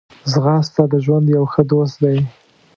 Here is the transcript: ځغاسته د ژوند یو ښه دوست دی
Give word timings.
ځغاسته 0.31 0.83
د 0.91 0.93
ژوند 1.05 1.25
یو 1.37 1.43
ښه 1.51 1.61
دوست 1.71 1.95
دی 2.03 2.17